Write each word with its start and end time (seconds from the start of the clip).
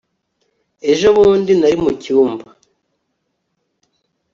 ejobundi 0.91 1.51
nari 1.59 1.77
mucyumba 1.83 2.49